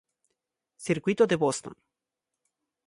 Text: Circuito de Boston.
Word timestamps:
Circuito 0.87 1.23
de 1.27 1.35
Boston. 1.43 1.75